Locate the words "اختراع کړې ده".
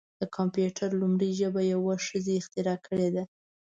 2.39-3.23